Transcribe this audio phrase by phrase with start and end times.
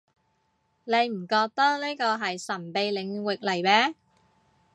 [0.83, 3.93] 你唔覺呢個係神秘領域嚟咩